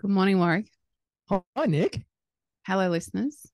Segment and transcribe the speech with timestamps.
[0.00, 0.70] Good morning, Warwick.
[1.28, 2.00] Hi, Nick.
[2.66, 3.52] Hello, listeners.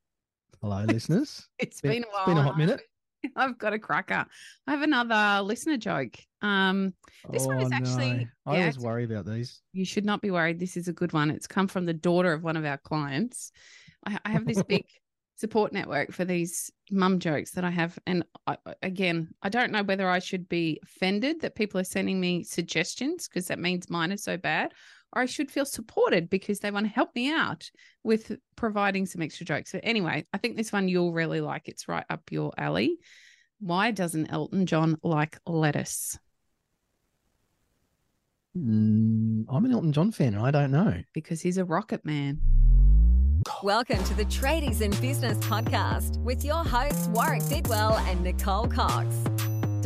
[0.62, 1.48] Hello, listeners.
[1.58, 2.20] it's been, been a while.
[2.20, 2.82] It's been a hot minute.
[3.36, 4.24] I've got a cracker.
[4.64, 6.16] I have another listener joke.
[6.42, 6.94] Um,
[7.30, 8.12] this oh, one is actually.
[8.12, 8.52] No.
[8.52, 9.60] I yeah, always worry about these.
[9.72, 10.60] You should not be worried.
[10.60, 11.32] This is a good one.
[11.32, 13.50] It's come from the daughter of one of our clients.
[14.06, 14.84] I, I have this big
[15.34, 19.82] support network for these mum jokes that I have, and I, again, I don't know
[19.82, 24.12] whether I should be offended that people are sending me suggestions because that means mine
[24.12, 24.74] are so bad,
[25.12, 27.70] or I should feel supported because they want to help me out
[28.02, 29.72] with providing some extra jokes.
[29.72, 31.68] But anyway, I think this one you'll really like.
[31.68, 32.98] It's right up your alley.
[33.60, 36.18] Why doesn't Elton John like lettuce?
[38.56, 40.34] Mm, I'm an Elton John fan.
[40.34, 41.02] and I don't know.
[41.12, 42.40] Because he's a rocket man.
[43.62, 49.14] Welcome to the Tradies in Business podcast with your hosts, Warwick Bidwell and Nicole Cox.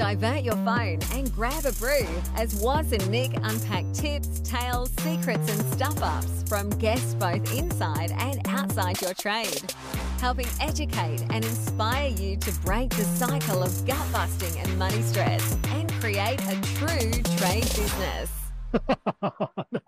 [0.01, 5.47] Divert your phone and grab a brew as Waz and Nick unpack tips, tales, secrets,
[5.53, 9.75] and stuff ups from guests both inside and outside your trade,
[10.19, 15.59] helping educate and inspire you to break the cycle of gut busting and money stress
[15.69, 18.31] and create a true trade business.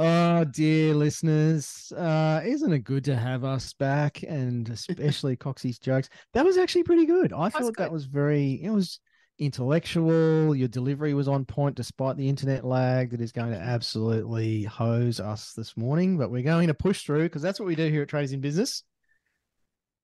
[0.00, 6.08] Oh dear listeners, uh, isn't it good to have us back and especially Coxie's jokes?
[6.34, 7.32] That was actually pretty good.
[7.32, 9.00] I thought that was very it was
[9.40, 10.54] intellectual.
[10.54, 15.18] Your delivery was on point despite the internet lag that is going to absolutely hose
[15.18, 16.16] us this morning.
[16.16, 18.40] But we're going to push through because that's what we do here at Tradies in
[18.40, 18.84] Business.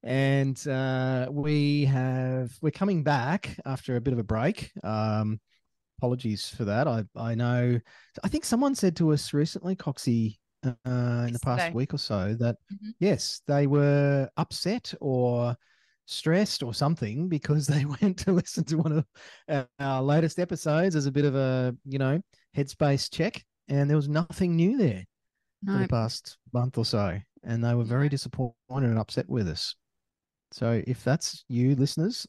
[0.03, 4.73] And uh, we have we're coming back after a bit of a break.
[4.83, 5.39] Um,
[5.99, 6.87] apologies for that.
[6.87, 7.79] I I know.
[8.23, 12.35] I think someone said to us recently, Coxie, uh, in the past week or so,
[12.39, 12.91] that mm-hmm.
[13.01, 15.57] yes, they were upset or
[16.07, 19.05] stressed or something because they went to listen to one
[19.49, 22.21] of our latest episodes as a bit of a you know
[22.57, 25.05] headspace check, and there was nothing new there
[25.65, 29.75] for the past month or so, and they were very disappointed and upset with us.
[30.53, 32.27] So if that's you, listeners,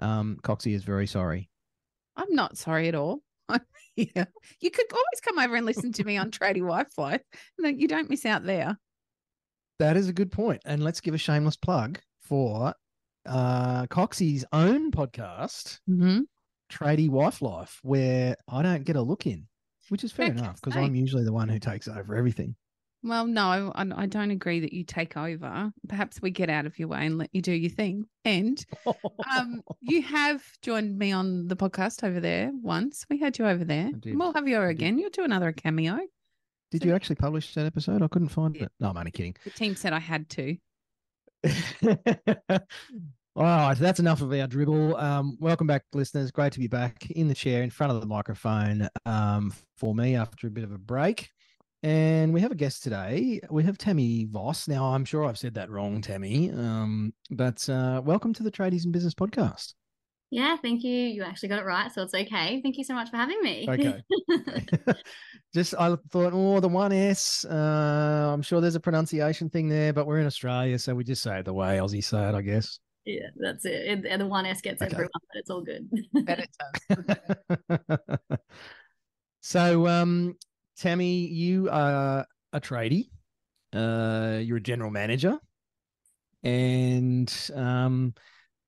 [0.00, 1.48] um, Coxie is very sorry.
[2.16, 3.20] I'm not sorry at all.
[3.96, 4.24] yeah.
[4.60, 7.20] You could always come over and listen to me on Tradie Wi-Fi.
[7.58, 8.78] You don't miss out there.
[9.78, 10.62] That is a good point.
[10.64, 12.74] And let's give a shameless plug for
[13.26, 16.20] uh Coxie's own podcast, mm-hmm.
[16.70, 19.46] Tradie Wife Life, where I don't get a look in,
[19.88, 22.54] which is fair enough because I'm usually the one who takes over everything.
[23.04, 25.70] Well, no, I, I, don't agree that you take over.
[25.86, 28.06] Perhaps we get out of your way and let you do your thing.
[28.24, 28.64] And
[29.30, 33.04] um, you have joined me on the podcast over there once.
[33.10, 33.90] We had you over there.
[34.06, 34.98] We'll have you again.
[34.98, 35.98] You'll do another cameo.
[36.70, 38.00] Did so, you actually publish that episode?
[38.00, 38.62] I couldn't find yeah.
[38.62, 38.72] it.
[38.80, 39.36] No, I'm only kidding.
[39.44, 40.56] The team said I had to.
[43.36, 44.96] All right, that's enough of our dribble.
[44.96, 46.30] Um, welcome back, listeners.
[46.30, 50.16] Great to be back in the chair in front of the microphone um, for me
[50.16, 51.33] after a bit of a break.
[51.84, 53.42] And we have a guest today.
[53.50, 54.68] We have Tammy Vos.
[54.68, 58.86] Now, I'm sure I've said that wrong, Tammy, um, but uh, welcome to the Tradies
[58.86, 59.74] in Business podcast.
[60.30, 60.90] Yeah, thank you.
[60.90, 62.62] You actually got it right, so it's okay.
[62.62, 63.66] Thank you so much for having me.
[63.68, 64.02] Okay.
[65.54, 67.44] Just I thought, oh, the one S.
[67.44, 71.22] Uh, I'm sure there's a pronunciation thing there, but we're in Australia, so we just
[71.22, 72.78] say it the way Aussie say it, I guess.
[73.04, 74.06] Yeah, that's it.
[74.06, 74.90] And the one S gets okay.
[74.90, 75.86] everyone, but it's all good.
[76.24, 78.38] Bet it does.
[79.42, 80.34] so, um,
[80.76, 83.08] Tammy, you are a tradie.
[83.72, 85.38] Uh, you're a general manager,
[86.42, 88.14] and um,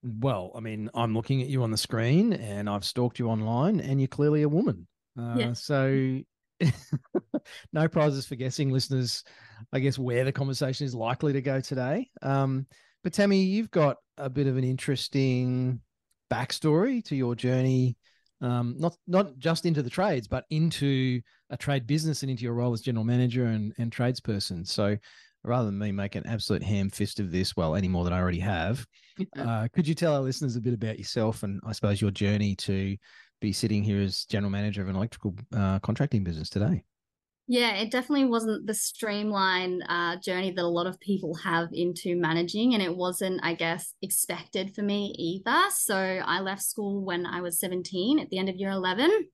[0.02, 3.80] well, I mean, I'm looking at you on the screen, and I've stalked you online,
[3.80, 4.86] and you're clearly a woman.
[5.18, 5.52] Uh, yeah.
[5.52, 6.20] So,
[7.72, 9.24] no prizes for guessing, listeners.
[9.72, 12.10] I guess where the conversation is likely to go today.
[12.22, 12.66] Um,
[13.02, 15.80] but Tammy, you've got a bit of an interesting
[16.30, 17.96] backstory to your journey
[18.40, 21.20] um, not not just into the trades, but into
[21.50, 24.66] a trade business and into your role as general manager and, and tradesperson.
[24.66, 24.96] So
[25.44, 28.20] rather than me make an absolute ham fist of this, well, any more than I
[28.20, 28.84] already have,
[29.38, 32.56] uh, could you tell our listeners a bit about yourself and I suppose your journey
[32.56, 32.96] to
[33.40, 36.82] be sitting here as general manager of an electrical uh, contracting business today?
[37.48, 42.16] Yeah, it definitely wasn't the streamlined uh, journey that a lot of people have into
[42.16, 42.74] managing.
[42.74, 45.70] And it wasn't, I guess, expected for me either.
[45.70, 49.28] So I left school when I was 17 at the end of year 11.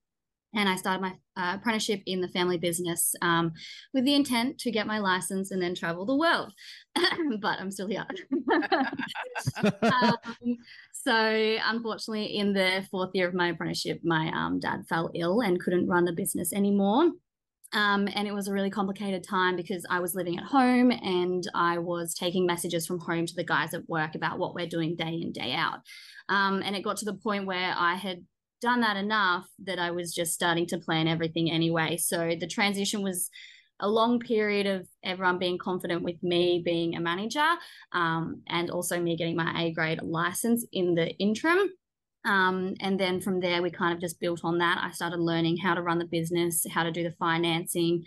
[0.54, 3.52] And I started my uh, apprenticeship in the family business um,
[3.94, 6.52] with the intent to get my license and then travel the world.
[7.40, 8.04] but I'm still here.
[9.82, 10.58] um,
[10.92, 15.58] so, unfortunately, in the fourth year of my apprenticeship, my um, dad fell ill and
[15.58, 17.12] couldn't run the business anymore.
[17.74, 21.46] Um, and it was a really complicated time because I was living at home and
[21.54, 24.96] I was taking messages from home to the guys at work about what we're doing
[24.96, 25.78] day in, day out.
[26.28, 28.24] Um, and it got to the point where I had
[28.60, 31.96] done that enough that I was just starting to plan everything anyway.
[31.96, 33.28] So the transition was
[33.80, 37.44] a long period of everyone being confident with me being a manager
[37.92, 41.68] um, and also me getting my A grade license in the interim.
[42.24, 44.80] Um, and then from there, we kind of just built on that.
[44.82, 48.04] I started learning how to run the business, how to do the financing,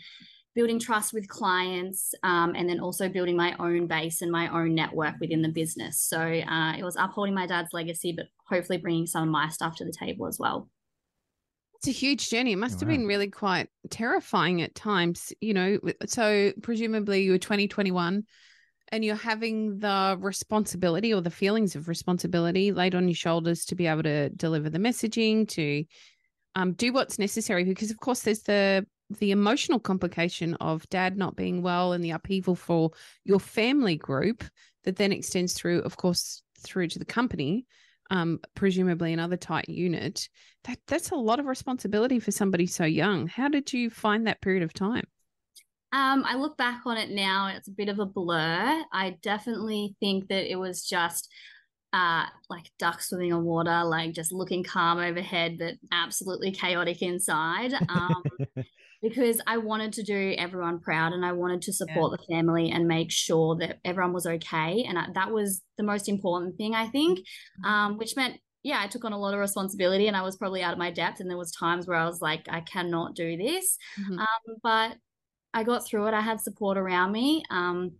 [0.56, 4.73] building trust with clients, um, and then also building my own base and my own
[4.73, 6.01] network within the business.
[6.01, 9.75] So uh, it was upholding my dad's legacy, but hopefully bringing some of my stuff
[9.77, 10.69] to the table as well.
[11.75, 12.53] It's a huge journey.
[12.53, 12.95] It must oh, have wow.
[12.95, 15.77] been really quite terrifying at times, you know.
[16.07, 18.23] So presumably you were 2021
[18.91, 23.75] and you're having the responsibility or the feelings of responsibility laid on your shoulders to
[23.75, 25.83] be able to deliver the messaging, to
[26.55, 28.85] um, do what's necessary because of course there's the
[29.19, 32.91] the emotional complication of dad not being well and the upheaval for
[33.23, 34.43] your family group
[34.83, 37.65] that then extends through, of course, through to the company,
[38.09, 40.27] um, presumably another tight unit.
[40.63, 43.27] That that's a lot of responsibility for somebody so young.
[43.27, 45.05] How did you find that period of time?
[45.91, 48.83] Um, I look back on it now, it's a bit of a blur.
[48.91, 51.29] I definitely think that it was just
[51.93, 57.73] uh, like ducks swimming on water, like just looking calm overhead, but absolutely chaotic inside.
[57.87, 58.23] Um,
[59.01, 62.17] because I wanted to do everyone proud and I wanted to support yeah.
[62.17, 64.83] the family and make sure that everyone was okay.
[64.83, 67.65] And I, that was the most important thing, I think, mm-hmm.
[67.65, 70.63] um, which meant, yeah, I took on a lot of responsibility and I was probably
[70.63, 71.19] out of my depth.
[71.19, 73.77] And there was times where I was like, I cannot do this.
[74.01, 74.19] Mm-hmm.
[74.19, 74.97] Um, but
[75.56, 76.13] I got through it.
[76.13, 77.44] I had support around me.
[77.50, 77.94] Um,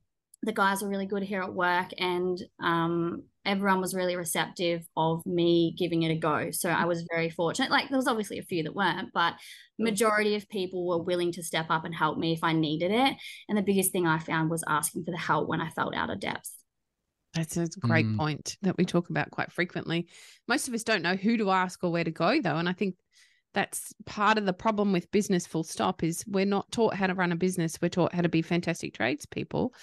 [0.44, 5.26] the guys were really good here at work and um, everyone was really receptive of
[5.26, 8.44] me giving it a go so i was very fortunate like there was obviously a
[8.44, 9.34] few that weren't but
[9.80, 13.16] majority of people were willing to step up and help me if i needed it
[13.50, 16.10] and the biggest thing i found was asking for the help when i felt out
[16.10, 16.52] of depth
[17.34, 18.18] that's a great mm.
[18.18, 20.08] point that we talk about quite frequently
[20.48, 22.74] most of us don't know who to ask or where to go though and i
[22.74, 22.96] think
[23.56, 27.16] that's part of the problem with business full stop is we're not taught how to
[27.16, 29.74] run a business we're taught how to be fantastic tradespeople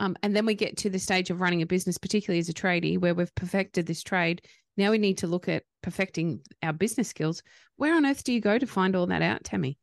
[0.00, 2.54] um, and then we get to the stage of running a business, particularly as a
[2.54, 4.42] tradie, where we've perfected this trade.
[4.76, 7.42] Now we need to look at perfecting our business skills.
[7.76, 9.78] Where on earth do you go to find all that out, Tammy?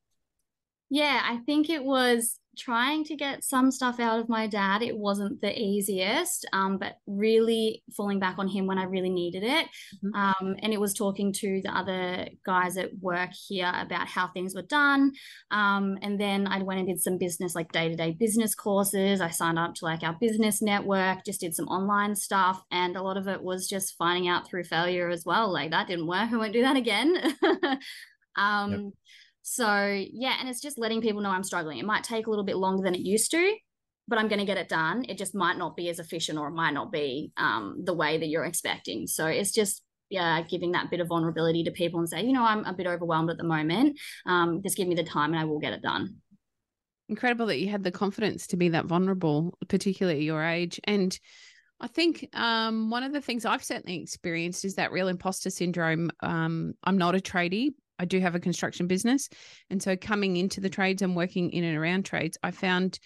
[0.90, 4.98] Yeah, I think it was trying to get some stuff out of my dad, it
[4.98, 9.68] wasn't the easiest, um, but really falling back on him when I really needed it.
[10.04, 10.16] Mm-hmm.
[10.16, 14.56] Um, and it was talking to the other guys at work here about how things
[14.56, 15.12] were done.
[15.52, 19.22] Um, and then I went and did some business, like day to day business courses.
[19.22, 22.62] I signed up to like our business network, just did some online stuff.
[22.72, 25.52] And a lot of it was just finding out through failure as well.
[25.52, 26.32] Like that didn't work.
[26.32, 27.36] I won't do that again.
[28.36, 28.82] um, yep
[29.48, 31.78] so, yeah, and it's just letting people know I'm struggling.
[31.78, 33.56] It might take a little bit longer than it used to,
[34.08, 35.06] but I'm going to get it done.
[35.08, 38.18] It just might not be as efficient or it might not be um, the way
[38.18, 39.06] that you're expecting.
[39.06, 42.44] So, it's just yeah, giving that bit of vulnerability to people and say, you know,
[42.44, 44.00] I'm a bit overwhelmed at the moment.
[44.26, 46.16] Um, just give me the time and I will get it done.
[47.08, 50.80] Incredible that you had the confidence to be that vulnerable, particularly at your age.
[50.86, 51.18] And
[51.80, 56.10] I think um, one of the things I've certainly experienced is that real imposter syndrome.
[56.22, 59.30] Um, I'm not a tradie, I do have a construction business.
[59.70, 63.00] And so coming into the trades and working in and around trades, I found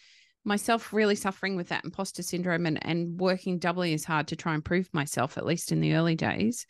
[0.46, 4.54] myself really suffering with that imposter syndrome and, and working doubly as hard to try
[4.54, 6.66] and prove myself, at least in the early days.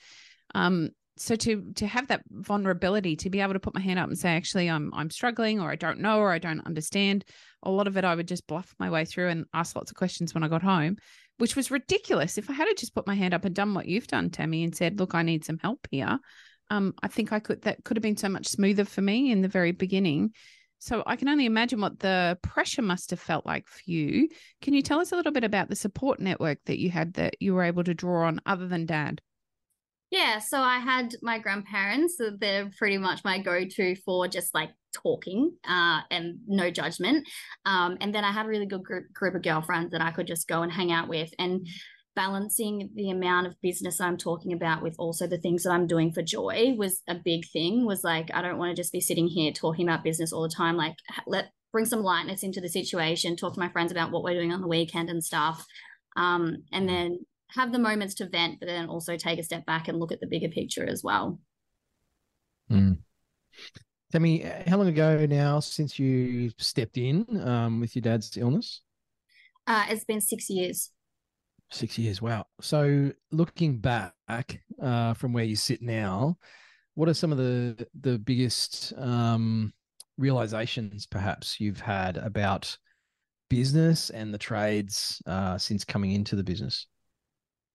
[0.55, 0.89] Um,
[1.19, 4.17] so to to have that vulnerability to be able to put my hand up and
[4.17, 7.25] say actually I'm I'm struggling or I don't know or I don't understand
[7.61, 9.97] a lot of it I would just bluff my way through and ask lots of
[9.97, 10.95] questions when I got home
[11.37, 14.07] which was ridiculous if I had just put my hand up and done what you've
[14.07, 16.19] done Tammy and said look I need some help here
[16.69, 19.41] um, I think I could that could have been so much smoother for me in
[19.41, 20.31] the very beginning.
[20.81, 24.29] So I can only imagine what the pressure must have felt like for you.
[24.61, 27.35] Can you tell us a little bit about the support network that you had that
[27.41, 29.21] you were able to draw on other than dad?
[30.09, 32.19] Yeah, so I had my grandparents.
[32.39, 37.27] They're pretty much my go-to for just like talking uh, and no judgment.
[37.65, 40.25] Um, and then I had a really good group, group of girlfriends that I could
[40.25, 41.31] just go and hang out with.
[41.37, 41.67] And
[42.15, 46.11] balancing the amount of business I'm talking about with also the things that I'm doing
[46.11, 49.27] for joy was a big thing was like I don't want to just be sitting
[49.27, 50.95] here talking about business all the time like
[51.27, 54.51] let bring some lightness into the situation talk to my friends about what we're doing
[54.51, 55.65] on the weekend and stuff
[56.17, 57.19] um, and then
[57.51, 60.19] have the moments to vent but then also take a step back and look at
[60.19, 61.39] the bigger picture as well
[62.71, 62.97] mm.
[64.11, 68.81] Tell me, how long ago now since you stepped in um, with your dad's illness?
[69.67, 70.89] Uh, it's been six years.
[71.71, 72.21] Six years.
[72.21, 72.45] Wow.
[72.61, 74.13] So looking back
[74.81, 76.37] uh, from where you sit now,
[76.95, 79.71] what are some of the the biggest um,
[80.17, 82.75] realizations perhaps you've had about
[83.49, 86.87] business and the trades uh, since coming into the business?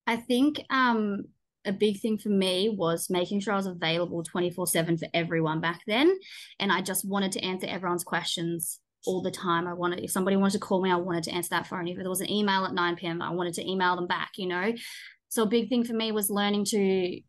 [0.07, 1.25] I think um,
[1.65, 5.61] a big thing for me was making sure I was available 24 7 for everyone
[5.61, 6.15] back then.
[6.61, 9.67] And I just wanted to answer everyone's questions all the time.
[9.67, 11.89] I wanted, if somebody wanted to call me, I wanted to answer that phone.
[11.89, 14.47] If there was an email at 9 p.m., I wanted to email them back, you
[14.47, 14.73] know?
[15.29, 17.21] So a big thing for me was learning to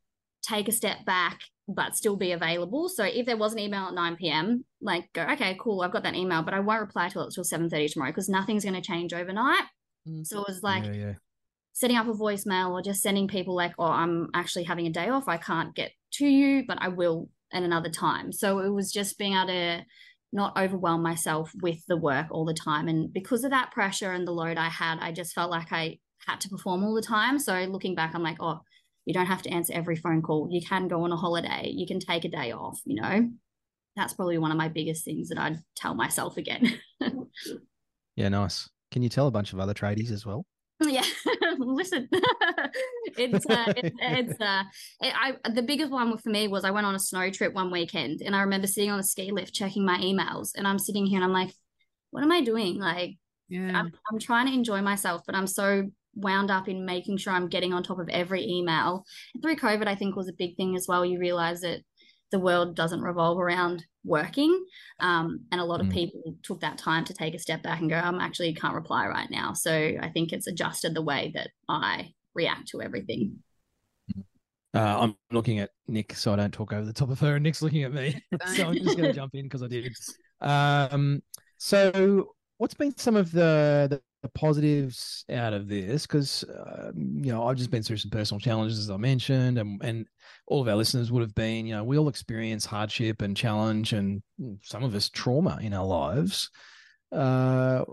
[0.44, 2.90] take a step back, but still be available.
[2.90, 6.04] So if there was an email at 9 p.m., like go, okay, cool, I've got
[6.04, 8.82] that email, but I won't reply till it's till 7.30 tomorrow because nothing's going to
[8.82, 9.64] change overnight.
[10.08, 10.24] Mm-hmm.
[10.24, 11.14] So it was like, yeah, yeah
[11.76, 15.10] setting up a voicemail or just sending people like, oh, I'm actually having a day
[15.10, 15.28] off.
[15.28, 18.32] I can't get to you, but I will at another time.
[18.32, 19.86] So it was just being able to
[20.32, 22.88] not overwhelm myself with the work all the time.
[22.88, 26.00] And because of that pressure and the load I had, I just felt like I
[26.26, 27.40] had to perform all the time.
[27.40, 28.60] So looking back, I'm like, oh,
[29.06, 30.50] you don't have to answer every phone call.
[30.52, 31.72] You can go on a holiday.
[31.74, 33.30] You can take a day off, you know?
[33.96, 36.80] That's probably one of my biggest things that I'd tell myself again.
[38.16, 38.68] yeah, nice.
[38.92, 40.46] Can you tell a bunch of other tradies as well?
[40.86, 41.06] Yeah,
[41.60, 44.64] listen, it's uh, it, it's uh,
[45.02, 47.72] it, I the biggest one for me was I went on a snow trip one
[47.72, 51.06] weekend, and I remember sitting on a ski lift checking my emails, and I'm sitting
[51.06, 51.54] here and I'm like,
[52.12, 52.80] what am I doing?
[52.80, 53.18] Like,
[53.50, 57.34] yeah, I'm, I'm trying to enjoy myself, but I'm so wound up in making sure
[57.34, 59.04] I'm getting on top of every email.
[59.34, 61.06] And through COVID, I think was a big thing as well.
[61.06, 61.82] You realize that
[62.32, 64.66] the world doesn't revolve around working.
[65.00, 65.94] Um, and a lot of mm.
[65.94, 69.08] people took that time to take a step back and go, I'm actually can't reply
[69.08, 69.54] right now.
[69.54, 73.40] So I think it's adjusted the way that I react to everything.
[74.74, 77.36] Uh, I'm looking at Nick, so I don't talk over the top of her.
[77.36, 78.22] And Nick's looking at me,
[78.56, 79.94] so I'm just going to jump in because I did.
[80.42, 81.24] Um,
[81.58, 87.58] so, what's been some of the positives out of this because uh, you know I've
[87.58, 90.06] just been through some personal challenges as I mentioned, and and
[90.48, 93.94] all of our listeners would have been you know we all experience hardship and challenge
[93.94, 94.22] and
[94.62, 96.50] some of us trauma in our lives.
[97.12, 97.84] Uh,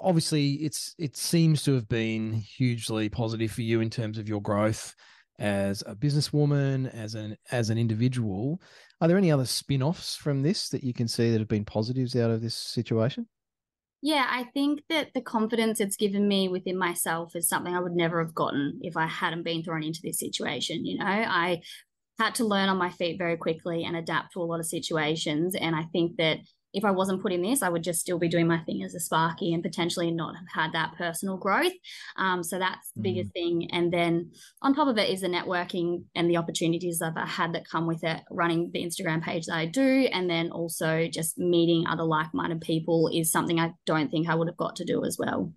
[0.00, 4.40] obviously, it's it seems to have been hugely positive for you in terms of your
[4.40, 4.94] growth
[5.38, 8.60] as a businesswoman, as an as an individual.
[9.00, 12.14] Are there any other spin-offs from this that you can see that have been positives
[12.16, 13.26] out of this situation?
[14.04, 17.94] Yeah, I think that the confidence it's given me within myself is something I would
[17.94, 20.84] never have gotten if I hadn't been thrown into this situation.
[20.84, 21.62] You know, I
[22.18, 25.54] had to learn on my feet very quickly and adapt to a lot of situations.
[25.54, 26.38] And I think that
[26.72, 28.94] if I wasn't put in this, I would just still be doing my thing as
[28.94, 31.72] a Sparky and potentially not have had that personal growth.
[32.16, 33.04] Um, so that's the mm.
[33.04, 33.68] biggest thing.
[33.72, 34.30] And then
[34.62, 37.86] on top of it is the networking and the opportunities that I've had that come
[37.86, 42.04] with it, running the Instagram page that I do, and then also just meeting other
[42.04, 45.52] like-minded people is something I don't think I would have got to do as well.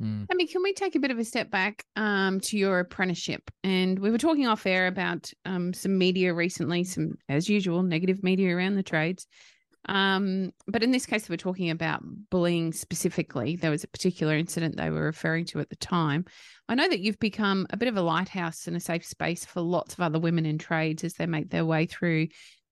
[0.00, 0.26] Mm.
[0.30, 3.50] I mean, can we take a bit of a step back um, to your apprenticeship?
[3.64, 8.22] And we were talking off air about um, some media recently, some, as usual, negative
[8.22, 9.26] media around the trades.
[9.88, 13.56] Um, but in this case, we're talking about bullying specifically.
[13.56, 16.24] There was a particular incident they were referring to at the time.
[16.68, 19.60] I know that you've become a bit of a lighthouse and a safe space for
[19.60, 22.28] lots of other women in trades as they make their way through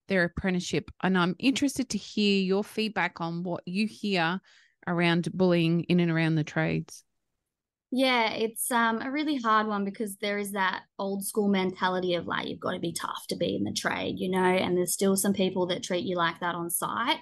[0.07, 0.91] their apprenticeship.
[1.01, 4.39] And I'm interested to hear your feedback on what you hear
[4.87, 7.03] around bullying in and around the trades.
[7.97, 12.27] Yeah, it's um, a really hard one because there is that old school mentality of
[12.27, 14.91] like, you've got to be tough to be in the trade, you know, and there's
[14.91, 17.19] still some people that treat you like that on site.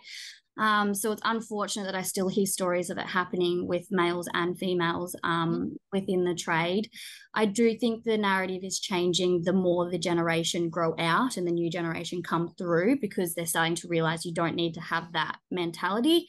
[0.57, 4.57] Um, so it's unfortunate that I still hear stories of it happening with males and
[4.57, 5.67] females um, mm-hmm.
[5.91, 6.89] within the trade.
[7.35, 11.51] I do think the narrative is changing the more the generation grow out and the
[11.51, 15.37] new generation come through because they're starting to realize you don't need to have that
[15.51, 16.25] mentality.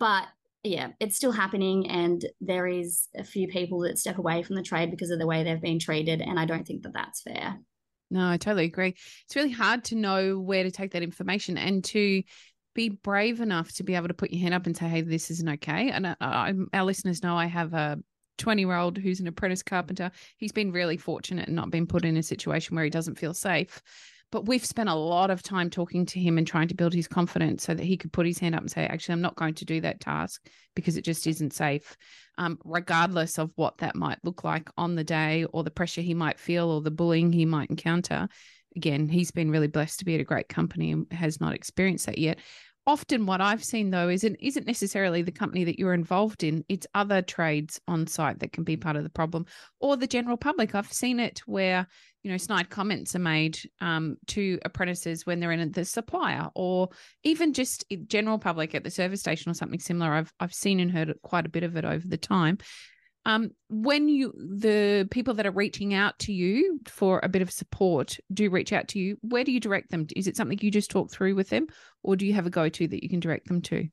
[0.00, 0.26] But
[0.64, 4.62] yeah, it's still happening, and there is a few people that step away from the
[4.62, 7.58] trade because of the way they've been treated, and I don't think that that's fair.
[8.10, 8.94] No, I totally agree.
[9.24, 12.22] It's really hard to know where to take that information and to
[12.74, 15.30] be brave enough to be able to put your hand up and say, "Hey, this
[15.30, 17.98] isn't okay." And uh, I, our listeners know I have a
[18.38, 20.10] 20 year old who's an apprentice carpenter.
[20.36, 23.34] He's been really fortunate and not been put in a situation where he doesn't feel
[23.34, 23.82] safe.
[24.32, 27.06] But we've spent a lot of time talking to him and trying to build his
[27.06, 29.54] confidence so that he could put his hand up and say, actually, I'm not going
[29.54, 31.96] to do that task because it just isn't safe,
[32.38, 36.14] um, regardless of what that might look like on the day or the pressure he
[36.14, 38.26] might feel or the bullying he might encounter.
[38.74, 42.06] Again, he's been really blessed to be at a great company and has not experienced
[42.06, 42.38] that yet
[42.86, 46.64] often what I've seen though isn't isn't necessarily the company that you're involved in.
[46.68, 49.46] It's other trades on site that can be part of the problem,
[49.80, 50.74] or the general public.
[50.74, 51.86] I've seen it where
[52.22, 56.88] you know snide comments are made um, to apprentices when they're in the supplier, or
[57.24, 60.12] even just general public at the service station or something similar.
[60.12, 62.58] I've I've seen and heard quite a bit of it over the time.
[63.24, 67.52] Um, when you the people that are reaching out to you for a bit of
[67.52, 70.06] support do reach out to you where do you direct them?
[70.16, 71.68] Is it something you just talk through with them
[72.02, 73.88] or do you have a go-to that you can direct them to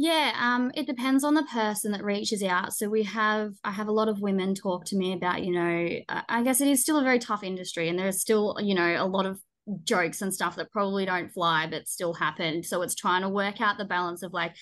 [0.00, 3.88] yeah um, it depends on the person that reaches out so we have i have
[3.88, 5.88] a lot of women talk to me about you know
[6.28, 9.04] i guess it is still a very tough industry and there's still you know a
[9.04, 9.40] lot of
[9.84, 13.60] jokes and stuff that probably don't fly but still happen so it's trying to work
[13.60, 14.54] out the balance of like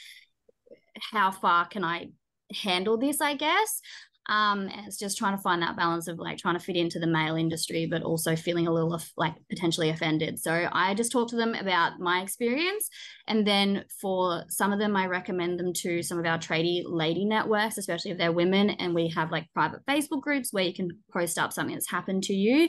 [1.13, 2.09] how far can I
[2.55, 3.81] handle this, I guess.
[4.29, 7.07] Um, it's just trying to find that balance of like trying to fit into the
[7.07, 10.41] male industry, but also feeling a little like potentially offended.
[10.41, 12.89] So I just talk to them about my experience.
[13.29, 17.25] And then for some of them, I recommend them to some of our tradie lady
[17.25, 18.71] networks, especially if they're women.
[18.71, 22.25] And we have like private Facebook groups where you can post up something that's happened
[22.25, 22.69] to you.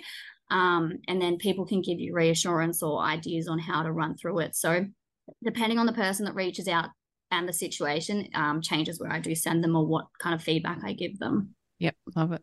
[0.50, 4.40] Um, and then people can give you reassurance or ideas on how to run through
[4.40, 4.56] it.
[4.56, 4.86] So
[5.44, 6.90] depending on the person that reaches out
[7.32, 10.80] and the situation um, changes where I do send them or what kind of feedback
[10.84, 11.56] I give them.
[11.80, 12.42] Yep, love it.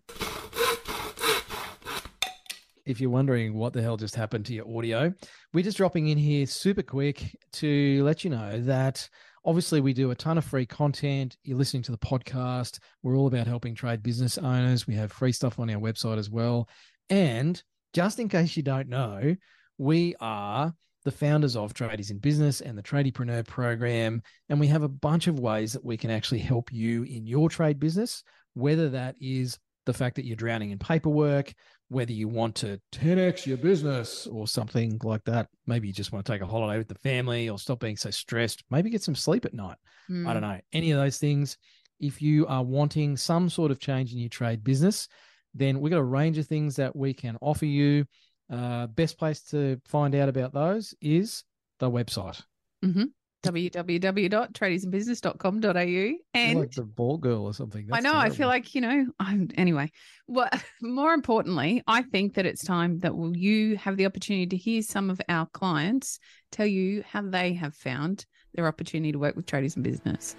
[2.87, 5.13] If you're wondering what the hell just happened to your audio,
[5.55, 9.09] we're just dropping in here super quick to let you know that
[9.45, 11.37] obviously we do a ton of free content.
[11.45, 12.79] You're listening to the podcast.
[13.03, 14.87] We're all about helping trade business owners.
[14.87, 16.69] We have free stuff on our website as well.
[17.09, 17.63] And
[17.95, 19.35] just in case you don't know,
[19.79, 24.23] we are the founders of Tradies in Business and the Tradiepreneur program.
[24.49, 27.49] And we have a bunch of ways that we can actually help you in your
[27.49, 31.53] trade business, whether that is the fact that you're drowning in paperwork,
[31.89, 35.49] whether you want to 10x your business or something like that.
[35.67, 38.11] Maybe you just want to take a holiday with the family or stop being so
[38.11, 38.65] stressed.
[38.71, 39.77] Maybe get some sleep at night.
[40.11, 40.27] Mm.
[40.27, 40.61] I don't know.
[40.73, 41.59] Any of those things.
[42.01, 45.07] If you are wanting some sort of change in your trade business,
[45.55, 48.05] then we've got a range of things that we can offer you.
[48.51, 51.45] Uh, best place to find out about those is
[51.79, 52.43] the website.
[52.85, 53.05] Mm-hmm.
[53.43, 57.87] www.tradiesinbusiness.com.au and like the ball girl or something.
[57.87, 58.13] That's I know.
[58.13, 58.33] Terrible.
[58.33, 59.07] I feel like you know.
[59.19, 59.91] I'm anyway.
[60.27, 60.51] Well,
[60.83, 64.83] more importantly, I think that it's time that will you have the opportunity to hear
[64.83, 66.19] some of our clients
[66.53, 70.37] tell you how they have found their opportunity to work with tradies and business.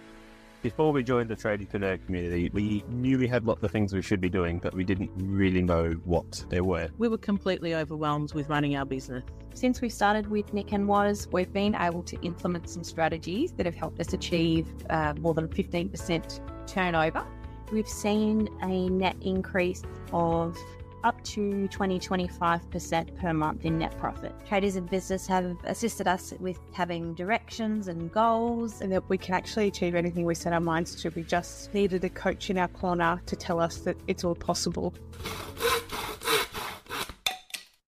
[0.66, 4.20] Before we joined the Tradiepreneur community, we knew we had lots of things we should
[4.20, 6.90] be doing, but we didn't really know what they were.
[6.98, 9.24] We were completely overwhelmed with running our business.
[9.54, 13.68] Since we started with Nick and Waz, we've been able to implement some strategies that
[13.68, 17.24] have helped us achieve uh, more than 15% turnover.
[17.72, 20.58] We've seen a net increase of
[21.06, 24.34] up to 20 25% per month in net profit.
[24.48, 28.82] Traders in business have assisted us with having directions and goals.
[28.82, 31.10] And that we can actually achieve anything we set our minds to.
[31.10, 34.94] We just needed a coach in our corner to tell us that it's all possible.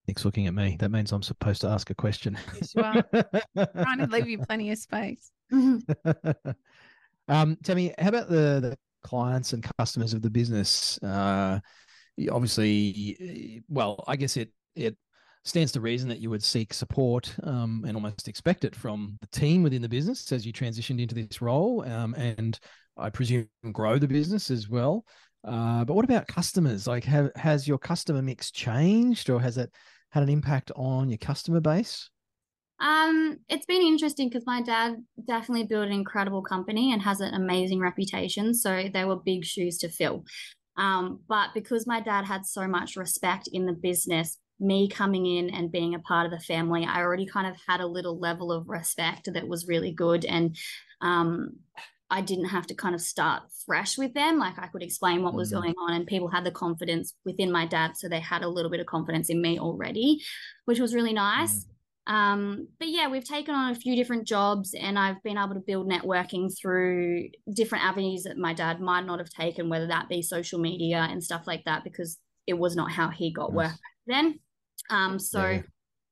[0.07, 0.77] Nick's looking at me.
[0.79, 2.37] That means I'm supposed to ask a question.
[2.55, 3.03] Yes, you are.
[3.81, 5.31] Trying to leave you plenty of space.
[7.27, 11.01] um, Tammy, how about the, the clients and customers of the business?
[11.01, 11.59] Uh,
[12.31, 14.95] obviously, well, I guess it it
[15.43, 19.27] stands to reason that you would seek support um, and almost expect it from the
[19.27, 22.59] team within the business as you transitioned into this role, um, and
[22.97, 25.05] I presume grow the business as well.
[25.47, 26.87] Uh, but what about customers?
[26.87, 29.71] Like, have, has your customer mix changed, or has it
[30.09, 32.09] had an impact on your customer base?
[32.79, 34.95] Um, it's been interesting because my dad
[35.27, 38.53] definitely built an incredible company and has an amazing reputation.
[38.53, 40.25] So they were big shoes to fill.
[40.77, 45.49] Um, but because my dad had so much respect in the business, me coming in
[45.49, 48.51] and being a part of the family, I already kind of had a little level
[48.51, 50.25] of respect that was really good.
[50.25, 50.57] And
[51.01, 51.57] um,
[52.09, 54.39] I didn't have to kind of start fresh with them.
[54.39, 55.55] Like I could explain what was mm.
[55.55, 57.97] going on, and people had the confidence within my dad.
[57.97, 60.21] So they had a little bit of confidence in me already,
[60.65, 61.65] which was really nice.
[61.65, 61.67] Mm.
[62.07, 65.59] Um, but yeah, we've taken on a few different jobs and I've been able to
[65.59, 70.21] build networking through different avenues that my dad might not have taken, whether that be
[70.21, 72.17] social media and stuff like that, because
[72.47, 73.73] it was not how he got work
[74.07, 74.39] then.
[74.89, 75.61] Um, so yeah.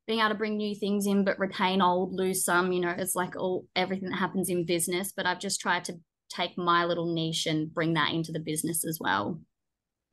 [0.05, 3.15] being able to bring new things in but retain old, lose some, you know, it's
[3.15, 5.13] like all everything that happens in business.
[5.15, 5.93] But I've just tried to
[6.29, 9.39] take my little niche and bring that into the business as well.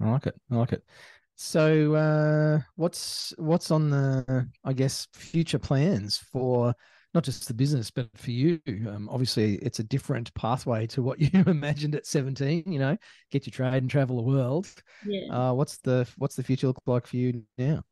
[0.00, 0.34] I like it.
[0.48, 0.84] I like it.
[1.36, 6.74] So, uh, what's what's on the, I guess, future plans for
[7.14, 8.60] not just the business, but for you?
[8.68, 12.64] Um, obviously, it's a different pathway to what you imagined at seventeen.
[12.70, 12.96] You know,
[13.30, 14.68] get your trade and travel the world.
[15.06, 15.50] Yeah.
[15.50, 17.82] Uh, what's the what's the future look like for you now?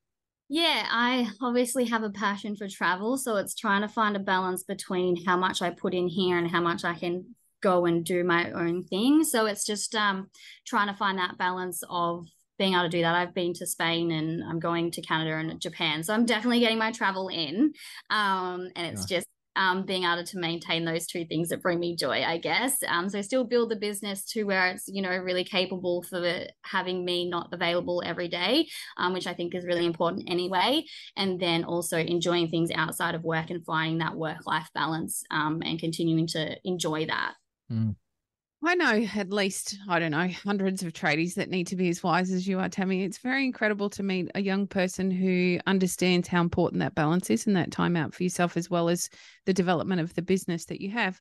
[0.53, 4.65] Yeah, I obviously have a passion for travel, so it's trying to find a balance
[4.65, 8.25] between how much I put in here and how much I can go and do
[8.25, 9.23] my own thing.
[9.23, 10.29] So it's just um,
[10.67, 12.27] trying to find that balance of
[12.61, 13.15] being able to do that.
[13.15, 16.05] I've been to Spain and I'm going to Canada and Japan.
[16.05, 17.73] So I'm definitely getting my travel in.
[18.11, 19.17] Um, and it's yeah.
[19.17, 22.77] just um, being able to maintain those two things that bring me joy, I guess.
[22.87, 26.23] Um, so still build the business to where it's, you know, really capable for
[26.63, 28.69] having me not available every day,
[28.99, 30.85] um, which I think is really important anyway.
[31.17, 35.63] And then also enjoying things outside of work and finding that work life balance um,
[35.65, 37.33] and continuing to enjoy that.
[37.73, 37.97] Mm.
[38.63, 42.03] I know at least, I don't know, hundreds of tradies that need to be as
[42.03, 43.05] wise as you are, Tammy.
[43.05, 47.47] It's very incredible to meet a young person who understands how important that balance is
[47.47, 49.09] and that time out for yourself, as well as
[49.47, 51.19] the development of the business that you have.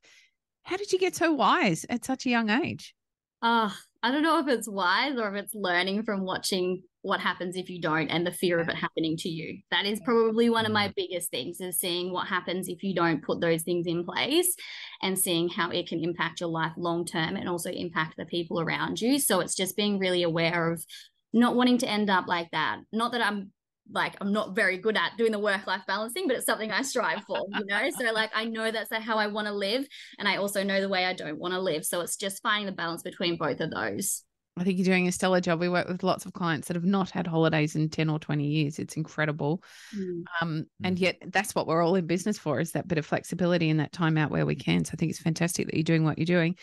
[0.63, 2.93] How did you get so wise at such a young age?
[3.41, 3.69] Uh,
[4.01, 7.69] I don't know if it's wise or if it's learning from watching what happens if
[7.69, 9.59] you don't and the fear of it happening to you.
[9.71, 13.23] That is probably one of my biggest things is seeing what happens if you don't
[13.23, 14.53] put those things in place
[15.01, 18.59] and seeing how it can impact your life long term and also impact the people
[18.59, 19.19] around you.
[19.19, 20.83] So it's just being really aware of
[21.31, 22.79] not wanting to end up like that.
[22.91, 23.51] Not that I'm
[23.91, 26.81] like I'm not very good at doing the work life balancing, but it's something I
[26.81, 27.89] strive for, you know?
[27.97, 30.89] so like I know that's how I want to live and I also know the
[30.89, 31.85] way I don't want to live.
[31.85, 34.23] So it's just finding the balance between both of those.
[34.57, 35.59] I think you're doing a stellar job.
[35.59, 38.45] We work with lots of clients that have not had holidays in 10 or 20
[38.45, 38.77] years.
[38.77, 39.63] It's incredible.
[39.95, 40.23] Mm.
[40.41, 41.01] Um, and mm.
[41.01, 43.93] yet that's what we're all in business for is that bit of flexibility and that
[43.93, 44.83] time out where we can.
[44.83, 46.55] So I think it's fantastic that you're doing what you're doing.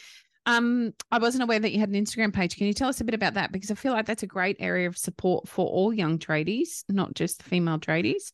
[0.46, 2.56] Um, I wasn't aware that you had an Instagram page.
[2.56, 3.50] Can you tell us a bit about that?
[3.50, 7.14] Because I feel like that's a great area of support for all young tradies, not
[7.14, 8.30] just the female tradies.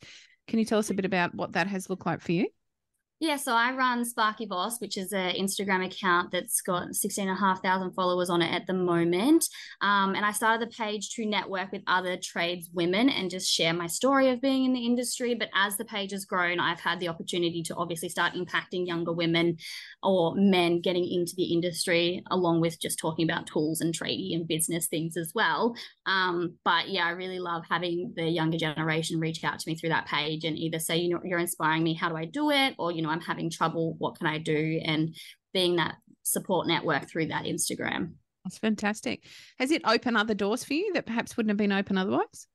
[0.47, 2.49] Can you tell us a bit about what that has looked like for you?
[3.23, 8.29] Yeah, so I run Sparky Boss, which is an Instagram account that's got 16,500 followers
[8.29, 9.49] on it at the moment.
[9.81, 13.75] Um, and I started the page to network with other trades women and just share
[13.75, 15.37] my story of being in the industry.
[15.37, 19.13] But as the page has grown, I've had the opportunity to obviously start impacting younger
[19.13, 19.57] women
[20.03, 24.49] or men getting into the industry, along with just talking about tools and trading and
[24.49, 25.77] business things as well.
[26.07, 29.91] Um, but yeah, I really love having the younger generation reach out to me through
[29.91, 32.75] that page and either say, you know, you're inspiring me, how do I do it?
[32.81, 33.95] Or, you know, I'm having trouble.
[33.99, 34.81] What can I do?
[34.85, 35.15] And
[35.53, 38.15] being that support network through that Instagram.
[38.45, 39.25] That's fantastic.
[39.59, 42.49] Has it opened other doors for you that perhaps wouldn't have been open otherwise?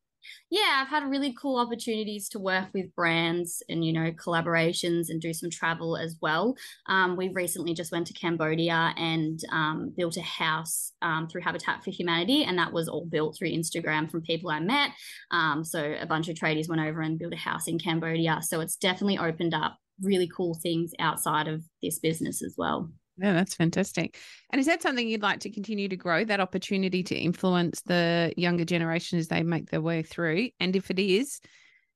[0.50, 5.22] yeah, I've had really cool opportunities to work with brands and you know collaborations and
[5.22, 6.56] do some travel as well.
[6.88, 11.84] Um, we recently just went to Cambodia and um, built a house um, through Habitat
[11.84, 14.92] for Humanity, and that was all built through Instagram from people I met.
[15.32, 18.40] Um, so a bunch of tradies went over and built a house in Cambodia.
[18.42, 22.90] So it's definitely opened up really cool things outside of this business as well.
[23.18, 24.18] Yeah, that's fantastic.
[24.52, 28.32] And is that something you'd like to continue to grow, that opportunity to influence the
[28.38, 30.50] younger generation as they make their way through?
[30.60, 31.42] And if it is,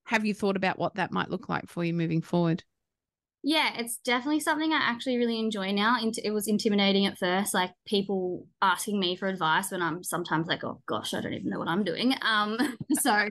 [0.06, 2.64] have you thought about what that might look like for you moving forward?
[3.44, 5.98] Yeah, it's definitely something I actually really enjoy now.
[6.00, 10.64] It was intimidating at first, like people asking me for advice when I'm sometimes like,
[10.64, 12.14] oh gosh, I don't even know what I'm doing.
[12.22, 12.58] Um,
[13.00, 13.30] so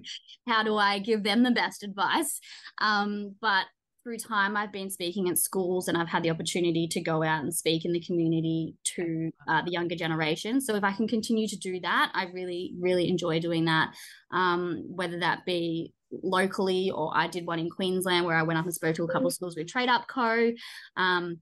[0.48, 2.40] how do I give them the best advice?
[2.80, 3.66] Um, but
[4.02, 7.42] through time, I've been speaking at schools and I've had the opportunity to go out
[7.42, 10.60] and speak in the community to uh, the younger generation.
[10.60, 13.90] So if I can continue to do that, I really, really enjoy doing that.
[14.32, 18.64] Um, whether that be locally or I did one in Queensland where I went up
[18.64, 20.50] and spoke to a couple of schools with Trade Up Co.
[20.96, 21.40] Um,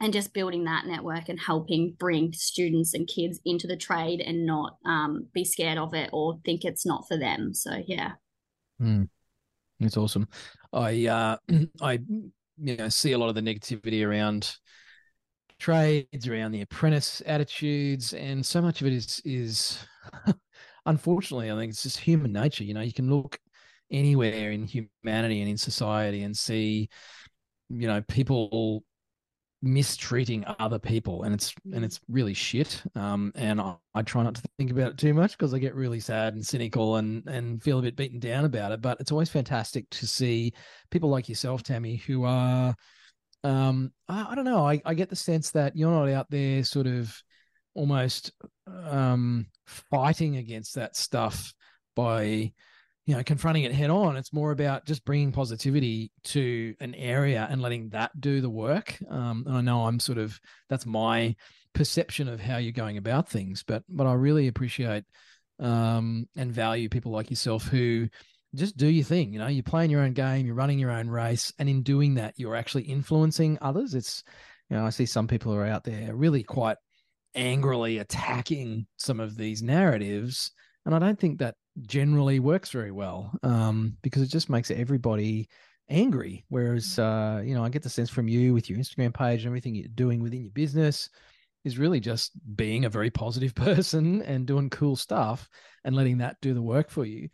[0.00, 4.46] and just building that network and helping bring students and kids into the trade and
[4.46, 7.52] not um, be scared of it or think it's not for them.
[7.52, 8.12] So yeah.
[8.80, 9.08] Mm.
[9.80, 10.28] It's awesome.
[10.72, 11.36] I uh,
[11.80, 12.00] I
[12.58, 14.56] you know see a lot of the negativity around
[15.58, 19.78] trades, around the apprentice attitudes, and so much of it is is
[20.86, 22.64] unfortunately, I think it's just human nature.
[22.64, 23.38] You know, you can look
[23.90, 26.88] anywhere in humanity and in society and see,
[27.68, 28.84] you know, people
[29.60, 34.36] mistreating other people and it's and it's really shit um and I, I try not
[34.36, 37.60] to think about it too much because i get really sad and cynical and and
[37.60, 40.52] feel a bit beaten down about it but it's always fantastic to see
[40.92, 42.72] people like yourself tammy who are
[43.42, 46.62] um i, I don't know I, I get the sense that you're not out there
[46.62, 47.12] sort of
[47.74, 48.30] almost
[48.68, 51.52] um fighting against that stuff
[51.96, 52.52] by
[53.08, 57.48] you know confronting it head on it's more about just bringing positivity to an area
[57.50, 58.98] and letting that do the work.
[59.08, 61.34] Um, and i know i'm sort of that's my
[61.72, 65.04] perception of how you're going about things but but i really appreciate
[65.58, 68.08] um, and value people like yourself who
[68.54, 71.08] just do your thing you know you're playing your own game you're running your own
[71.08, 73.94] race and in doing that you're actually influencing others.
[73.94, 74.22] It's
[74.68, 76.76] you know i see some people are out there really quite
[77.34, 80.52] angrily attacking some of these narratives
[80.84, 85.48] and i don't think that generally works very well um, because it just makes everybody
[85.88, 86.44] angry.
[86.48, 87.38] Whereas, mm.
[87.38, 89.74] uh, you know, I get the sense from you with your Instagram page and everything
[89.74, 91.08] you're doing within your business
[91.64, 95.48] is really just being a very positive person and doing cool stuff
[95.84, 97.28] and letting that do the work for you.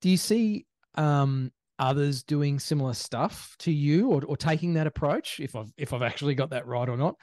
[0.00, 5.40] Do you see um, others doing similar stuff to you or, or taking that approach?
[5.40, 7.16] If I've if I've actually got that right or not?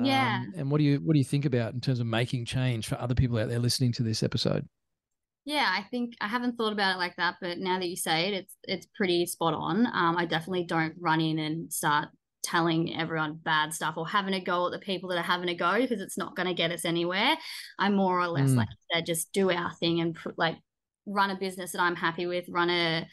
[0.00, 0.40] Yeah.
[0.40, 2.86] Um, and what do you what do you think about in terms of making change
[2.86, 4.66] for other people out there listening to this episode?
[5.44, 8.28] Yeah, I think I haven't thought about it like that, but now that you say
[8.28, 9.86] it, it's it's pretty spot on.
[9.86, 12.08] Um, I definitely don't run in and start
[12.42, 15.54] telling everyone bad stuff or having a go at the people that are having a
[15.54, 17.36] go because it's not going to get us anywhere.
[17.78, 18.56] I'm more or less, mm.
[18.56, 20.56] like I said, just do our thing and like
[21.06, 23.06] run a business that I'm happy with, run a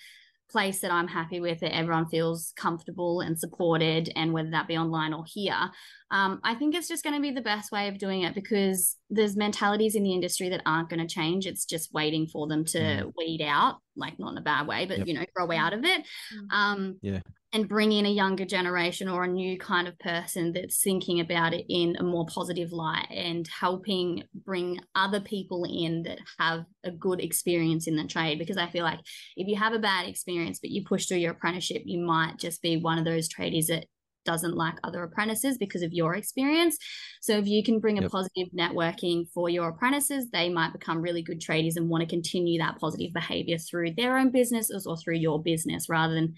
[0.51, 4.77] place that I'm happy with, that everyone feels comfortable and supported, and whether that be
[4.77, 5.69] online or here,
[6.11, 8.97] um, I think it's just going to be the best way of doing it because
[9.09, 11.45] there's mentalities in the industry that aren't going to change.
[11.45, 13.13] It's just waiting for them to mm.
[13.17, 15.07] weed out, like not in a bad way, but yep.
[15.07, 16.01] you know, grow out of it.
[16.33, 16.55] Mm.
[16.55, 17.19] Um, yeah
[17.51, 21.53] and bring in a younger generation or a new kind of person that's thinking about
[21.53, 26.91] it in a more positive light and helping bring other people in that have a
[26.91, 28.99] good experience in the trade because i feel like
[29.35, 32.61] if you have a bad experience but you push through your apprenticeship you might just
[32.61, 33.85] be one of those tradies that
[34.25, 36.77] doesn't like other apprentices because of your experience.
[37.21, 41.23] So if you can bring a positive networking for your apprentices, they might become really
[41.23, 45.15] good tradies and want to continue that positive behavior through their own businesses or through
[45.15, 46.35] your business rather than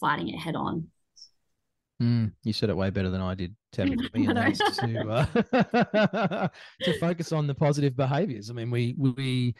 [0.00, 0.88] fighting it head on.
[2.02, 3.96] Mm, you said it way better than I did, Tammy.
[4.14, 6.48] Me and to uh,
[6.82, 8.48] to focus on the positive behaviors.
[8.48, 9.54] I mean, we we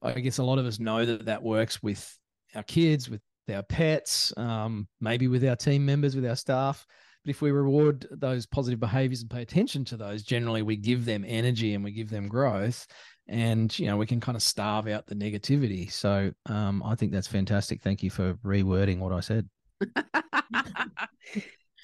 [0.00, 2.18] I guess a lot of us know that that works with
[2.54, 3.20] our kids, with
[3.52, 6.86] our pets, um, maybe with our team members, with our staff.
[7.24, 11.04] But if we reward those positive behaviors and pay attention to those, generally we give
[11.04, 12.86] them energy and we give them growth,
[13.28, 15.92] and you know we can kind of starve out the negativity.
[15.92, 17.82] So um, I think that's fantastic.
[17.82, 19.46] Thank you for rewording what I said.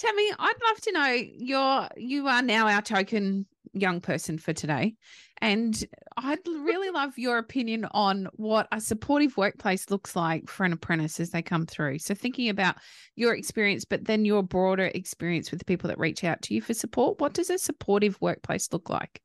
[0.01, 4.95] Tammy, I'd love to know you're you are now our token young person for today.
[5.41, 5.85] And
[6.17, 11.21] I'd really love your opinion on what a supportive workplace looks like for an apprentice
[11.21, 12.01] as they come through.
[12.01, 12.77] So, thinking about
[13.15, 16.61] your experience, but then your broader experience with the people that reach out to you
[16.61, 19.21] for support, what does a supportive workplace look like?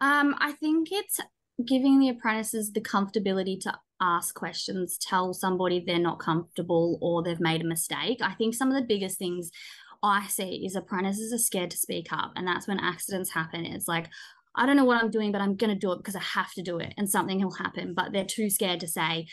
[0.00, 1.20] Um, I think it's
[1.64, 7.40] giving the apprentices the comfortability to ask questions, tell somebody they're not comfortable or they've
[7.40, 8.18] made a mistake.
[8.20, 9.50] I think some of the biggest things
[10.02, 12.32] I see is apprentices are scared to speak up.
[12.34, 13.64] And that's when accidents happen.
[13.64, 14.08] It's like,
[14.56, 16.52] I don't know what I'm doing, but I'm going to do it because I have
[16.54, 17.94] to do it and something will happen.
[17.94, 19.28] But they're too scared to say,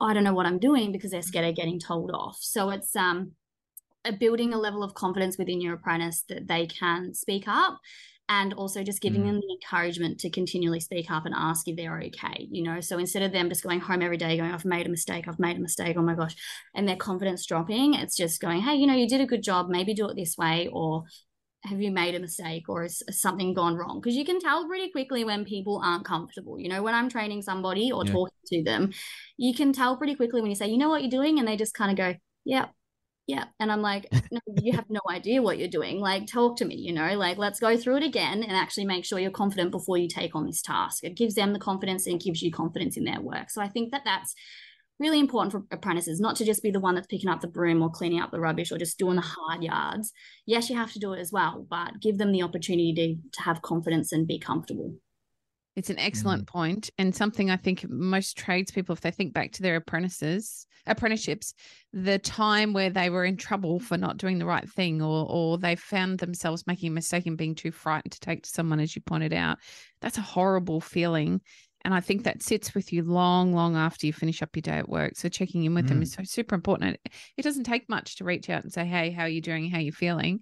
[0.00, 2.38] I don't know what I'm doing because they're scared of getting told off.
[2.40, 3.32] So it's um,
[4.18, 7.78] building a level of confidence within your apprentice that they can speak up
[8.28, 9.26] and also just giving mm.
[9.26, 12.98] them the encouragement to continually speak up and ask if they're okay you know so
[12.98, 15.56] instead of them just going home every day going i've made a mistake i've made
[15.56, 16.34] a mistake oh my gosh
[16.74, 19.68] and their confidence dropping it's just going hey you know you did a good job
[19.68, 21.04] maybe do it this way or
[21.64, 24.90] have you made a mistake or has something gone wrong because you can tell pretty
[24.90, 28.12] quickly when people aren't comfortable you know when i'm training somebody or yeah.
[28.12, 28.90] talking to them
[29.36, 31.56] you can tell pretty quickly when you say you know what you're doing and they
[31.56, 32.66] just kind of go yeah
[33.26, 36.00] yeah and i'm like no you have no idea what you're doing.
[36.00, 37.16] Like talk to me you know?
[37.16, 40.34] Like let's go through it again and actually make sure you're confident before you take
[40.34, 41.04] on this task.
[41.04, 43.50] It gives them the confidence and gives you confidence in their work.
[43.50, 44.34] So i think that that's
[45.00, 47.82] really important for apprentices not to just be the one that's picking up the broom
[47.82, 50.12] or cleaning up the rubbish or just doing the hard yards.
[50.46, 53.42] Yes you have to do it as well but give them the opportunity to, to
[53.42, 54.94] have confidence and be comfortable
[55.76, 56.48] it's an excellent mm.
[56.48, 61.54] point and something I think most tradespeople, if they think back to their apprentices, apprenticeships,
[61.92, 65.58] the time where they were in trouble for not doing the right thing, or or
[65.58, 68.94] they found themselves making a mistake and being too frightened to take to someone, as
[68.94, 69.58] you pointed out,
[70.00, 71.40] that's a horrible feeling.
[71.84, 74.78] And I think that sits with you long, long after you finish up your day
[74.78, 75.16] at work.
[75.16, 75.88] So checking in with mm.
[75.88, 76.94] them is so super important.
[77.04, 79.70] It, it doesn't take much to reach out and say, "Hey, how are you doing?
[79.70, 80.40] How are you feeling?"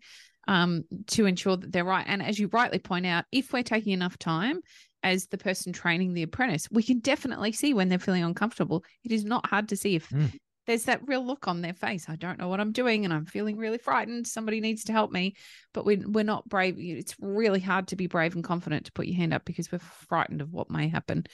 [0.48, 2.04] Um, to ensure that they're right.
[2.06, 4.58] And as you rightly point out, if we're taking enough time
[5.02, 8.84] as the person training the apprentice, we can definitely see when they're feeling uncomfortable.
[9.04, 10.32] It is not hard to see if mm.
[10.66, 12.06] there's that real look on their face.
[12.08, 14.26] I don't know what I'm doing and I'm feeling really frightened.
[14.26, 15.34] Somebody needs to help me.
[15.74, 16.76] But we, we're not brave.
[16.78, 19.78] It's really hard to be brave and confident to put your hand up because we're
[19.78, 21.26] frightened of what may happen.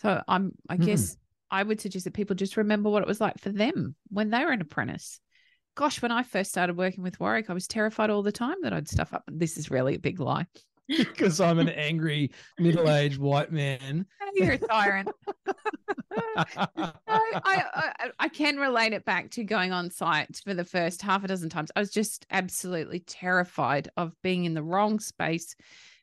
[0.00, 0.84] So I'm, I mm.
[0.84, 1.16] guess
[1.50, 4.44] I would suggest that people just remember what it was like for them when they
[4.44, 5.20] were an apprentice.
[5.76, 8.72] Gosh, when I first started working with Warwick, I was terrified all the time that
[8.72, 9.24] I'd stuff up.
[9.26, 10.46] This is really a big lie
[10.88, 14.06] because I'm an angry middle-aged white man.
[14.34, 15.08] You're a tyrant.
[16.36, 21.24] I, I, I can relate it back to going on site for the first half
[21.24, 21.70] a dozen times.
[21.74, 25.54] I was just absolutely terrified of being in the wrong space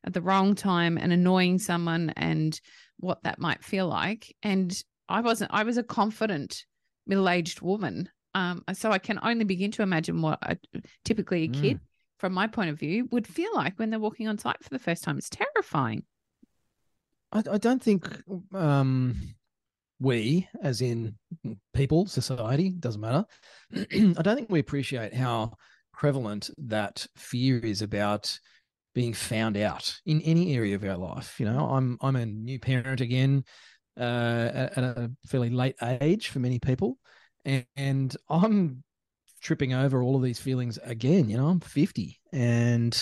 [0.06, 2.60] at the wrong time and annoying someone and
[2.98, 4.36] what that might feel like.
[4.44, 5.52] And I wasn't.
[5.54, 6.66] I was a confident
[7.08, 8.10] middle-aged woman.
[8.34, 10.58] Um, so I can only begin to imagine what a,
[11.04, 11.82] typically a kid mm
[12.22, 14.78] from my point of view, would feel like when they're walking on site for the
[14.78, 15.18] first time.
[15.18, 16.04] It's terrifying.
[17.32, 18.08] I, I don't think
[18.54, 19.16] um,
[20.00, 21.16] we, as in
[21.74, 23.26] people, society, doesn't matter.
[23.76, 25.54] I don't think we appreciate how
[25.94, 28.38] prevalent that fear is about
[28.94, 31.40] being found out in any area of our life.
[31.40, 33.46] You know, I'm I'm a new parent again
[34.00, 37.00] uh, at, at a fairly late age for many people,
[37.46, 38.84] and, and I'm
[39.42, 41.30] tripping over all of these feelings again.
[41.30, 42.94] You know, I'm 50, and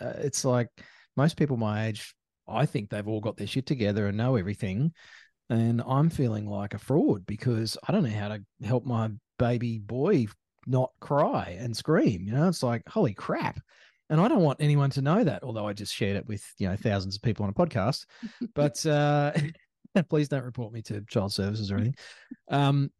[0.00, 0.68] uh, it's like
[1.16, 2.14] most people my age,
[2.48, 4.92] I think they've all got their shit together and know everything.
[5.50, 9.78] and I'm feeling like a fraud because I don't know how to help my baby
[9.78, 10.26] boy
[10.66, 12.22] not cry and scream.
[12.22, 13.58] You know, it's like, holy crap.
[14.10, 16.68] And I don't want anyone to know that, although I just shared it with, you
[16.68, 18.06] know, thousands of people on a podcast.
[18.54, 19.32] but uh,
[20.08, 21.96] please don't report me to child services or anything.
[22.50, 22.90] Um,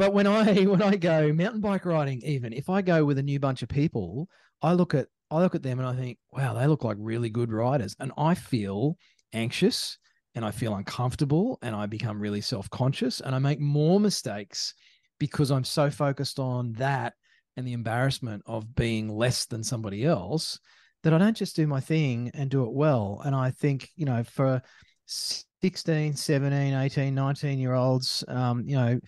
[0.00, 3.22] but when I when I go mountain bike riding, even if I go with a
[3.22, 4.28] new bunch of people,
[4.62, 7.28] I look at I look at them and I think, wow, they look like really
[7.28, 7.94] good riders.
[8.00, 8.96] And I feel
[9.34, 9.98] anxious
[10.34, 14.74] and I feel uncomfortable and I become really self-conscious and I make more mistakes
[15.18, 17.12] because I'm so focused on that
[17.56, 20.58] and the embarrassment of being less than somebody else
[21.02, 23.20] that I don't just do my thing and do it well.
[23.24, 24.62] And I think, you know, for
[25.06, 28.98] 16, 17, 18, 19 year olds, um, you know,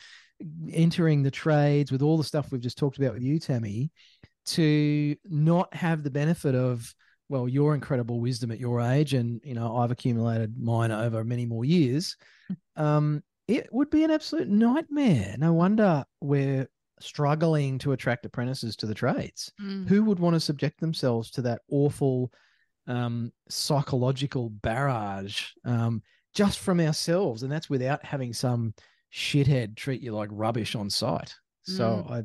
[0.73, 3.91] entering the trades with all the stuff we've just talked about with you, Tammy,
[4.47, 6.95] to not have the benefit of,
[7.29, 11.47] well, your incredible wisdom at your age, and you know, I've accumulated mine over many
[11.47, 12.17] more years.
[12.77, 15.35] Um, it would be an absolute nightmare.
[15.39, 16.69] No wonder we're
[17.01, 19.53] struggling to attract apprentices to the trades.
[19.61, 19.89] Mm.
[19.89, 22.33] Who would want to subject themselves to that awful
[22.87, 26.03] um, psychological barrage um,
[26.35, 27.43] just from ourselves?
[27.43, 28.75] And that's without having some
[29.13, 31.35] shithead treat you like rubbish on site.
[31.65, 32.23] So I,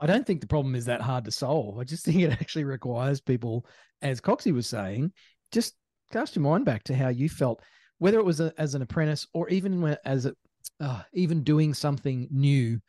[0.00, 1.78] I don't think the problem is that hard to solve.
[1.78, 3.66] I just think it actually requires people,
[4.02, 5.12] as Coxie was saying,
[5.52, 5.74] just
[6.12, 7.62] cast your mind back to how you felt,
[7.98, 10.34] whether it was a, as an apprentice or even when, as a,
[10.80, 12.80] uh, even doing something new,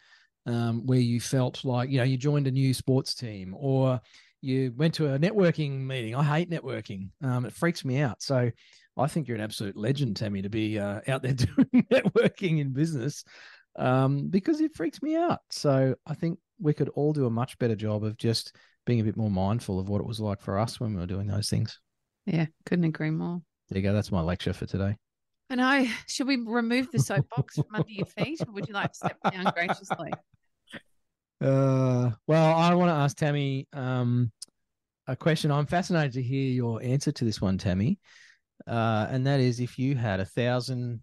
[0.46, 4.00] um, where you felt like you know you joined a new sports team or
[4.42, 6.16] you went to a networking meeting.
[6.16, 8.22] I hate networking; um, it freaks me out.
[8.22, 8.50] So
[8.98, 12.74] I think you're an absolute legend, Tammy, to be uh, out there doing networking in
[12.74, 13.24] business
[13.78, 15.40] um, because it freaks me out.
[15.50, 18.56] So I think we could all do a much better job of just
[18.86, 21.06] being a bit more mindful of what it was like for us when we were
[21.06, 21.80] doing those things.
[22.26, 23.42] Yeah, couldn't agree more.
[23.70, 23.94] There you go.
[23.94, 24.98] That's my lecture for today.
[25.50, 25.88] I know.
[26.08, 29.18] Should we remove the soapbox from under your feet, or would you like to step
[29.32, 30.12] down graciously?
[31.40, 34.32] Uh, well, I want to ask Tammy um,
[35.06, 35.52] a question.
[35.52, 38.00] I'm fascinated to hear your answer to this one, Tammy.
[38.68, 41.02] Uh, and that is if you had a thousand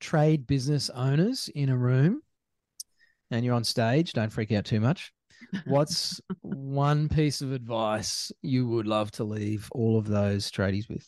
[0.00, 2.22] trade business owners in a room
[3.30, 5.12] and you're on stage, don't freak out too much.
[5.64, 11.06] What's one piece of advice you would love to leave all of those tradies with?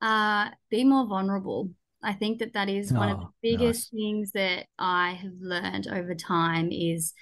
[0.00, 1.70] Uh, be more vulnerable.
[2.02, 5.88] I think that that is one of the Oh, biggest things that I have learned
[5.88, 7.12] over time is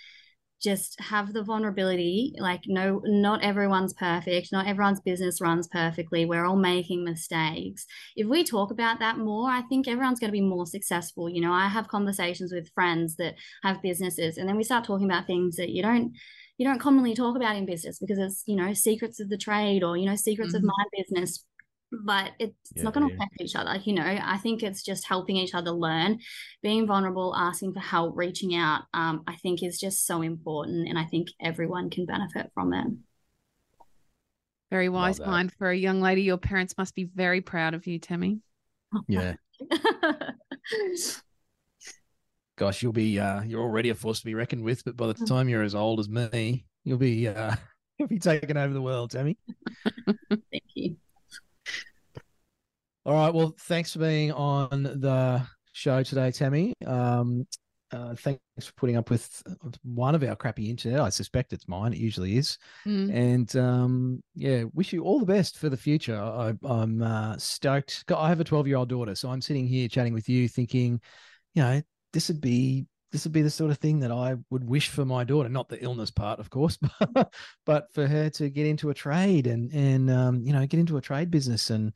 [0.63, 2.33] just have the vulnerability.
[2.39, 4.53] Like, no, not everyone's perfect.
[4.53, 6.25] Not everyone's business runs perfectly.
[6.25, 7.87] We're all making mistakes.
[8.17, 11.29] If we talk about that more, I think everyone's going to be more successful.
[11.29, 15.07] You know, I have conversations with friends that have businesses, and then we start talking
[15.07, 16.13] about things that you don't
[16.59, 19.83] you don't commonly talk about in business because it's you know secrets of the trade
[19.83, 20.67] or you know secrets of Mhm.
[20.67, 21.45] my business
[21.93, 23.17] but it's, it's not going to yeah.
[23.17, 26.19] affect each other you know i think it's just helping each other learn
[26.63, 30.99] being vulnerable asking for help reaching out um, i think is just so important and
[30.99, 32.87] i think everyone can benefit from it
[34.71, 36.23] Very wise mind for a young lady.
[36.23, 38.41] Your parents must be very proud of you, Tammy.
[39.07, 39.35] Yeah.
[42.57, 45.15] Gosh, you'll be uh, you're already a force to be reckoned with, but by the
[45.27, 47.55] time you're as old as me, you'll be uh,
[47.99, 49.39] you'll be taking over the world, Tammy.
[53.07, 53.33] All right.
[53.33, 55.41] Well, thanks for being on the
[55.71, 56.75] show today, Tammy.
[56.85, 57.47] Um,
[57.93, 59.45] uh, thanks for putting up with
[59.85, 60.99] one of our crappy internet.
[60.99, 61.93] I suspect it's mine.
[61.93, 62.59] It usually is.
[62.85, 63.15] Mm.
[63.15, 66.21] And um, yeah, wish you all the best for the future.
[66.21, 68.03] I, I'm uh, stoked.
[68.13, 71.01] I have a 12 year old daughter, so I'm sitting here chatting with you, thinking,
[71.55, 71.81] you know,
[72.13, 75.05] this would be this would be the sort of thing that I would wish for
[75.05, 75.49] my daughter.
[75.49, 76.77] Not the illness part, of course,
[77.13, 77.33] but,
[77.65, 80.97] but for her to get into a trade and and um, you know get into
[80.97, 81.93] a trade business and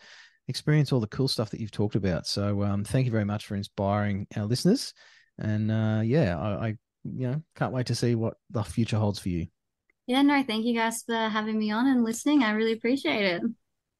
[0.50, 2.26] experience all the cool stuff that you've talked about.
[2.26, 4.92] So um, thank you very much for inspiring our listeners.
[5.38, 6.68] And uh, yeah, I, I
[7.04, 9.46] you know can't wait to see what the future holds for you.
[10.06, 13.40] yeah no thank you guys for having me on and listening i really appreciate it